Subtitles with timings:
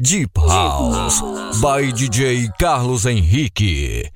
[0.00, 1.20] Deep House
[1.62, 4.10] by DJ Carlos Henrique.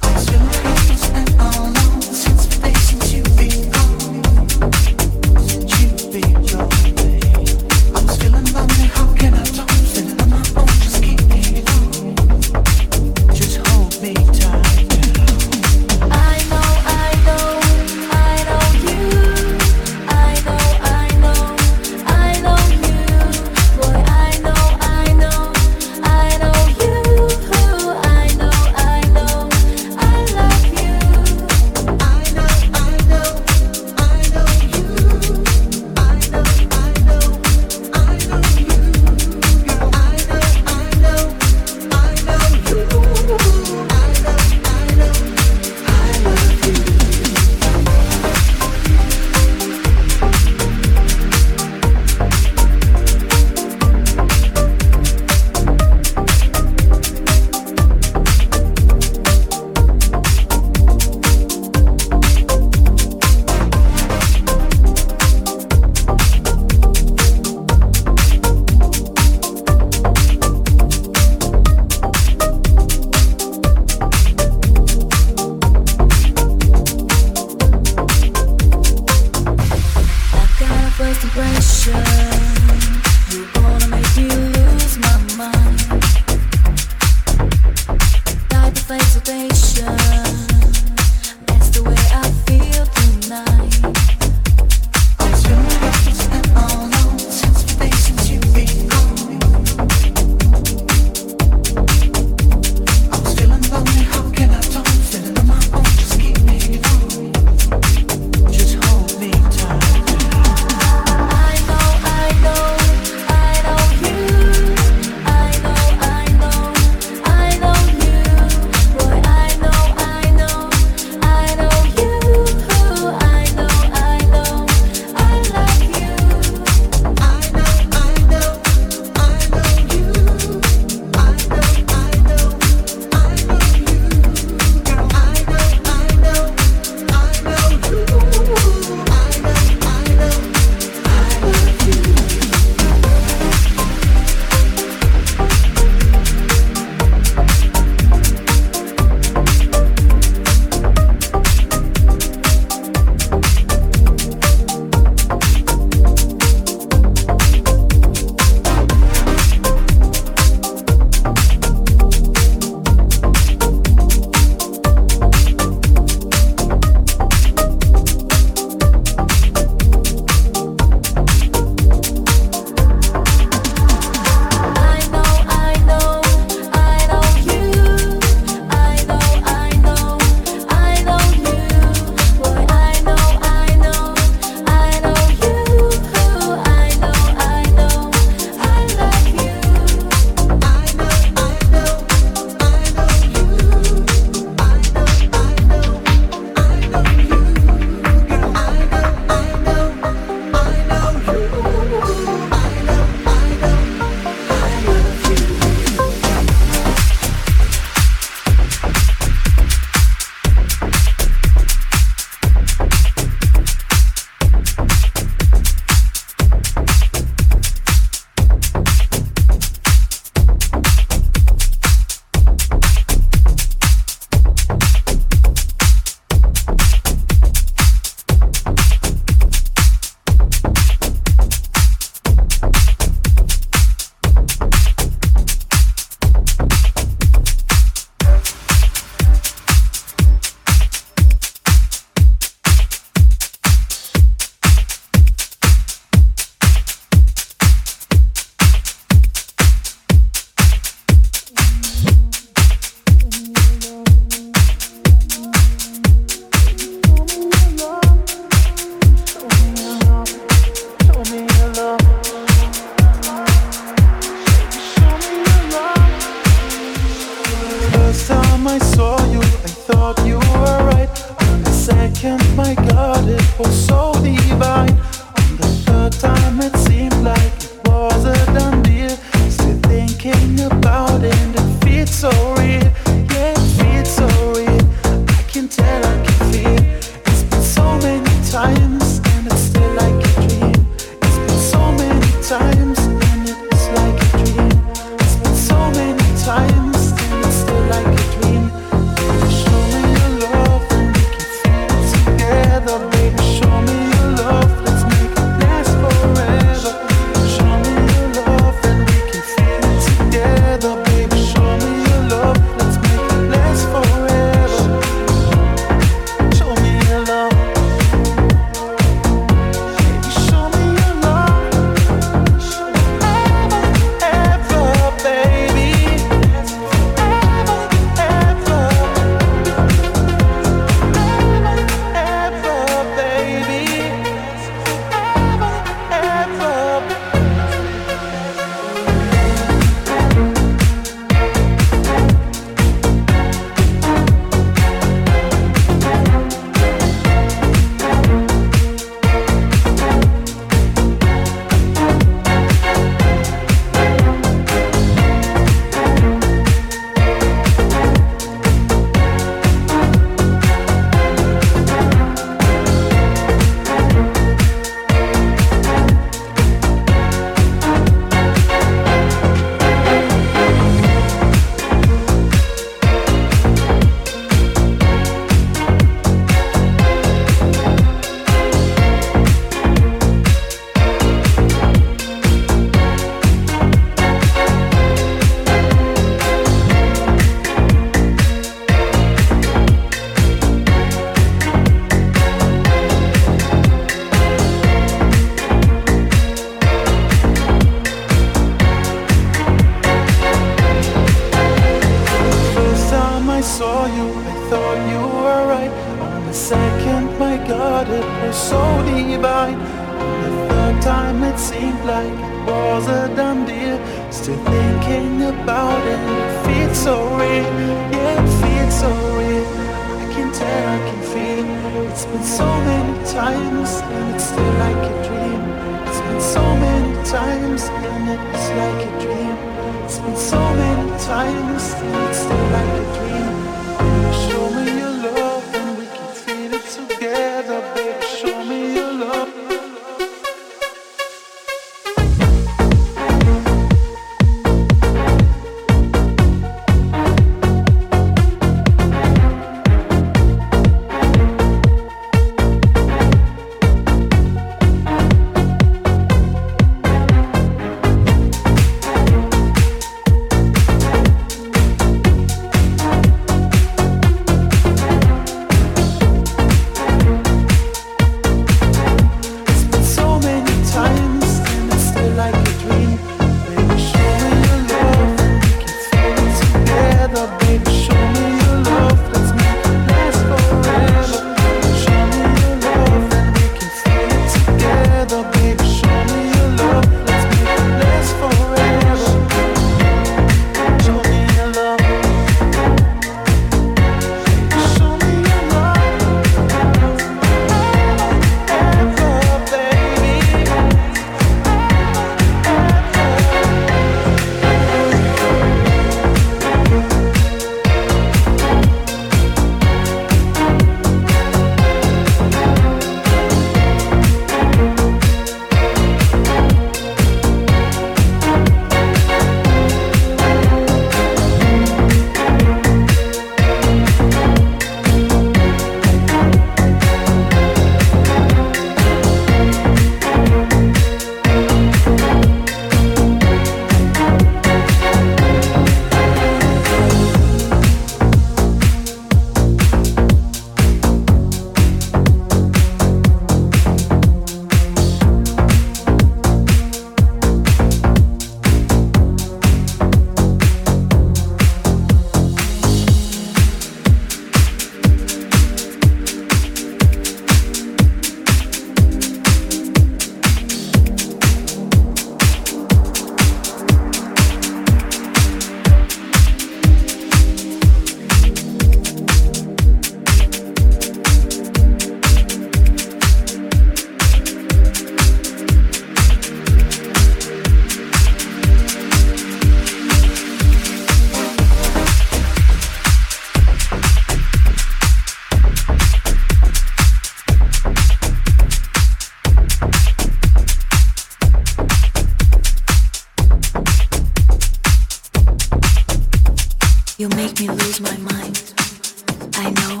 [599.64, 600.00] I know,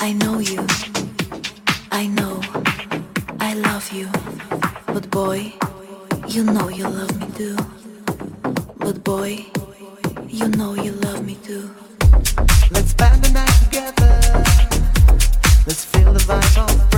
[0.00, 0.66] I know you.
[1.92, 2.40] I know,
[3.38, 4.08] I love you.
[4.86, 5.52] But boy,
[6.26, 7.56] you know you love me too.
[8.78, 9.46] But boy,
[10.26, 11.70] you know you love me too.
[12.72, 14.10] Let's spend the night together.
[15.64, 16.97] Let's feel the vibe.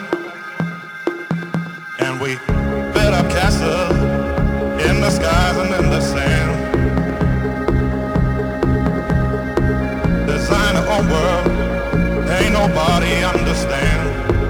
[11.09, 14.40] World, ain't nobody understand.